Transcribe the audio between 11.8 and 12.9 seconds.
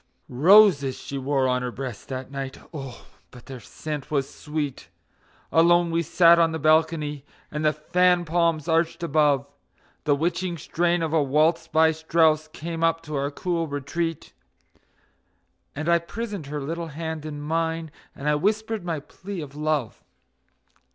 Strauss came